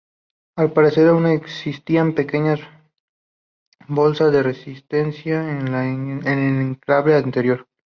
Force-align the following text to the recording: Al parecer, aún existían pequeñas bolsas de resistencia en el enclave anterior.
Al 0.55 0.73
parecer, 0.73 1.07
aún 1.09 1.27
existían 1.27 2.15
pequeñas 2.15 2.59
bolsas 3.87 4.31
de 4.31 4.41
resistencia 4.41 5.47
en 5.59 5.67
el 5.71 6.25
enclave 6.59 7.13
anterior. 7.13 7.67